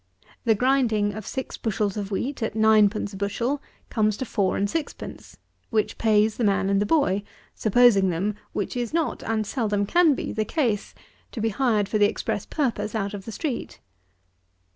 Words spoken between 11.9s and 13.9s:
the express purpose out of the street.